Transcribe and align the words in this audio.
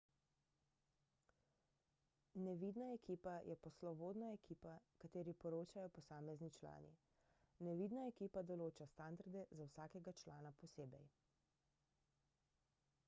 »nevidna 2.45 2.85
ekipa« 2.93 3.33
je 3.49 3.57
poslovodna 3.65 4.29
ekipa 4.37 4.71
kateri 5.03 5.35
poročajo 5.43 5.91
posamezni 5.99 6.49
člani. 6.57 6.89
nevidna 7.69 8.05
ekipa 8.13 8.43
določa 8.53 8.87
standarde 8.95 9.43
za 9.59 9.67
vsakega 9.73 10.15
člana 10.23 10.53
posebej 10.63 11.05